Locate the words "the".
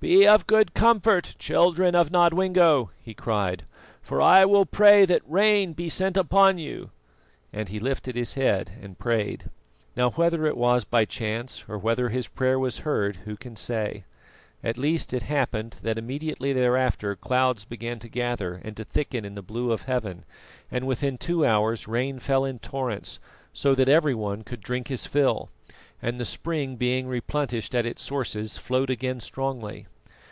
19.34-19.42, 26.20-26.24